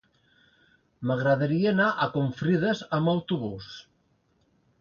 [1.09, 3.73] M'agradaria anar a Confrides amb autobús.